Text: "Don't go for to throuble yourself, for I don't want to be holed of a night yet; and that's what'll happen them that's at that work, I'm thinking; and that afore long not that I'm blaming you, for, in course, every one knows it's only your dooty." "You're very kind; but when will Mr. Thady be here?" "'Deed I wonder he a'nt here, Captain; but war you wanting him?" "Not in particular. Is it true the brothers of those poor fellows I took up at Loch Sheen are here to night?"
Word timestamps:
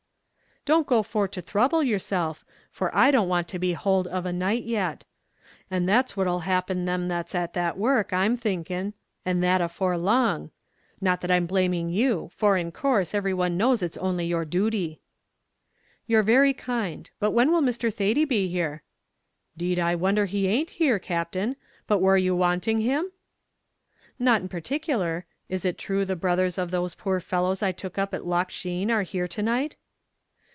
"Don't 0.63 0.85
go 0.85 1.01
for 1.01 1.27
to 1.27 1.41
throuble 1.41 1.81
yourself, 1.81 2.45
for 2.69 2.95
I 2.95 3.09
don't 3.09 3.27
want 3.27 3.47
to 3.47 3.57
be 3.57 3.73
holed 3.73 4.05
of 4.05 4.27
a 4.27 4.31
night 4.31 4.61
yet; 4.63 5.05
and 5.71 5.89
that's 5.89 6.15
what'll 6.15 6.41
happen 6.41 6.85
them 6.85 7.07
that's 7.07 7.33
at 7.33 7.53
that 7.53 7.79
work, 7.79 8.13
I'm 8.13 8.37
thinking; 8.37 8.93
and 9.25 9.41
that 9.41 9.59
afore 9.59 9.97
long 9.97 10.51
not 11.01 11.21
that 11.21 11.31
I'm 11.31 11.47
blaming 11.47 11.89
you, 11.89 12.29
for, 12.31 12.57
in 12.57 12.71
course, 12.71 13.15
every 13.15 13.33
one 13.33 13.57
knows 13.57 13.81
it's 13.81 13.97
only 13.97 14.27
your 14.27 14.45
dooty." 14.45 14.99
"You're 16.05 16.21
very 16.21 16.53
kind; 16.53 17.09
but 17.19 17.31
when 17.31 17.51
will 17.51 17.61
Mr. 17.63 17.91
Thady 17.91 18.23
be 18.23 18.47
here?" 18.47 18.83
"'Deed 19.57 19.79
I 19.79 19.95
wonder 19.95 20.27
he 20.27 20.47
a'nt 20.47 20.69
here, 20.69 20.99
Captain; 20.99 21.55
but 21.87 22.03
war 22.03 22.19
you 22.19 22.35
wanting 22.35 22.81
him?" 22.81 23.11
"Not 24.19 24.41
in 24.41 24.47
particular. 24.47 25.25
Is 25.49 25.65
it 25.65 25.79
true 25.79 26.05
the 26.05 26.15
brothers 26.15 26.59
of 26.59 26.69
those 26.69 26.93
poor 26.93 27.19
fellows 27.19 27.63
I 27.63 27.71
took 27.71 27.97
up 27.97 28.13
at 28.13 28.27
Loch 28.27 28.51
Sheen 28.51 28.91
are 28.91 29.01
here 29.01 29.27
to 29.27 29.41
night?" 29.41 29.75